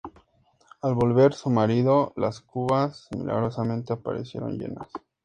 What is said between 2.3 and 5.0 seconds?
cubas, milagrosamente, aparecieron llenas.